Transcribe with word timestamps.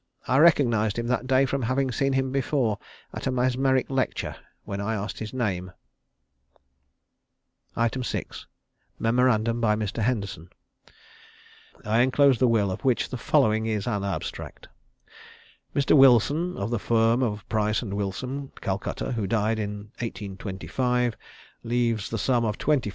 I 0.27 0.39
recognised 0.39 0.97
him 0.97 1.05
that 1.09 1.27
day 1.27 1.45
from 1.45 1.61
having 1.61 1.91
seen 1.91 2.13
him 2.13 2.31
before 2.31 2.79
at 3.13 3.27
a 3.27 3.31
mesmeric 3.31 3.87
lecture, 3.87 4.35
when 4.63 4.81
I 4.81 4.95
asked 4.95 5.19
his 5.19 5.31
name." 5.31 5.73
6. 7.77 8.47
Memorandum 8.97 9.61
by 9.61 9.75
Mr. 9.75 10.01
Henderson. 10.01 10.49
I 11.85 11.99
enclose 11.99 12.39
the 12.39 12.47
will 12.47 12.71
of 12.71 12.83
which 12.83 13.09
the 13.09 13.17
following 13.17 13.67
is 13.67 13.85
an 13.85 14.03
abstract: 14.03 14.67
"Mr. 15.75 15.95
Wilson, 15.95 16.57
of 16.57 16.71
the 16.71 16.79
firm 16.79 17.21
of 17.21 17.47
Price 17.47 17.83
& 17.83 17.83
Wilson, 17.83 18.51
Calcutta, 18.59 19.11
who 19.11 19.27
died 19.27 19.59
in 19.59 19.91
1825, 19.99 21.15
leaves 21.63 22.09
the 22.09 22.17
sum 22.17 22.43
of 22.43 22.57
25,375_l_. 22.57 22.89